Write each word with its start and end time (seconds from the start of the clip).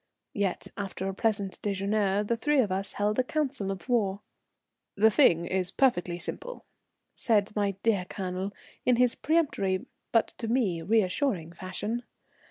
Yet, 0.33 0.65
after 0.77 1.07
a 1.07 1.13
pleasant 1.13 1.61
déjeuner, 1.61 2.27
the 2.27 2.35
three 2.35 2.57
of 2.59 2.71
us 2.71 2.93
held 2.93 3.19
a 3.19 3.23
council 3.23 3.69
of 3.69 3.87
war. 3.87 4.21
"The 4.95 5.11
thing 5.11 5.45
is 5.45 5.69
perfectly 5.69 6.17
simple," 6.17 6.65
said 7.13 7.55
my 7.55 7.75
dear 7.83 8.05
Colonel, 8.05 8.51
in 8.83 8.95
his 8.95 9.13
peremptory, 9.13 9.85
but 10.11 10.29
to 10.39 10.47
me 10.47 10.81
reassuring 10.81 11.51
fashion. 11.51 12.01